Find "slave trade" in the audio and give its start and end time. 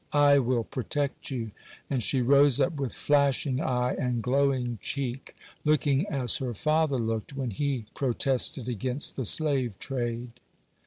9.25-10.31